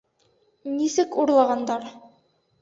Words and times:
Нисек 0.77 1.19
урлағандар? 1.25 1.87